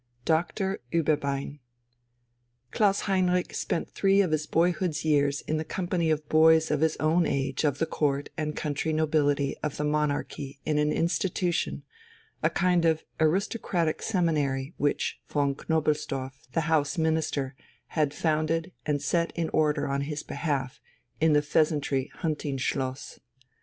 [0.21, 1.59] IV DOCTOR UEBERBEIN
[2.71, 6.97] Klaus Heinrich spent three of his boyhood's years in the company of boys of his
[6.97, 11.83] own age of the Court and country nobility of the monarchy in an institution,
[12.41, 17.55] a kind of aristocratic seminary, which von Knobelsdorff, the House Minister,
[17.89, 20.81] had founded and set in order on his behalf
[21.19, 23.19] in the "Pheasantry" hunting schloss.